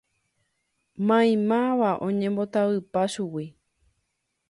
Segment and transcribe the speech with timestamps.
[1.07, 3.45] Maymáva oñembotavypa chugui.